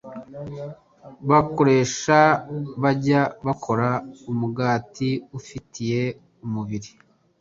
bakoresha, 1.29 2.19
bajya 2.81 3.21
bakora 3.45 3.87
umugati 4.31 5.09
ufitiye 5.37 6.01
umubiri 6.45 6.89